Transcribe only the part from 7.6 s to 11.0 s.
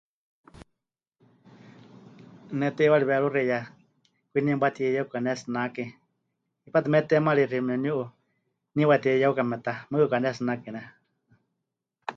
memɨniu'u nie watiyeyeukame ta, mɨɨkɨ pɨkanetsinake ne.